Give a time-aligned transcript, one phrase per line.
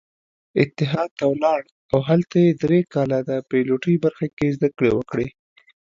[0.61, 1.61] اتحاد ته ولاړ
[1.93, 5.27] او هلته يې درې کاله د پيلوټۍ برخه کې زدکړې وکړې.